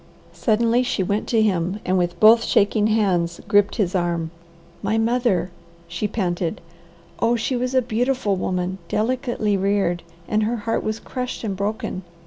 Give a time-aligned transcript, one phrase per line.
[0.33, 4.31] Suddenly she went to him and with both shaking hands gripped his arm.
[4.81, 5.51] "My mother!"
[5.87, 6.59] she panted.
[7.19, 12.01] "Oh she was a beautiful woman, delicately reared, and her heart was crushed and broken.